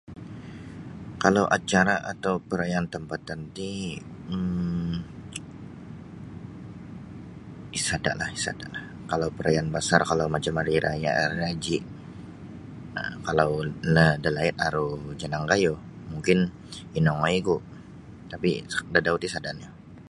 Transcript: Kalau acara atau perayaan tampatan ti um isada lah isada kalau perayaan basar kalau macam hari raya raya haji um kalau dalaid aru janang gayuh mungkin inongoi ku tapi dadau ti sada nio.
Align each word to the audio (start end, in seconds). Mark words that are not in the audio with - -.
Kalau 1.23 1.45
acara 1.57 1.95
atau 2.13 2.35
perayaan 2.49 2.87
tampatan 2.93 3.41
ti 3.57 3.73
um 4.33 4.93
isada 7.79 8.11
lah 8.19 8.29
isada 8.39 8.69
kalau 9.11 9.29
perayaan 9.37 9.69
basar 9.75 10.01
kalau 10.11 10.25
macam 10.35 10.53
hari 10.59 10.75
raya 10.85 11.11
raya 11.35 11.45
haji 11.53 11.77
um 12.99 13.13
kalau 13.27 13.49
dalaid 14.25 14.55
aru 14.67 14.89
janang 15.21 15.43
gayuh 15.51 15.79
mungkin 16.13 16.39
inongoi 16.99 17.37
ku 17.47 17.55
tapi 18.31 18.49
dadau 18.93 19.15
ti 19.21 19.27
sada 19.33 19.51
nio. 19.57 19.69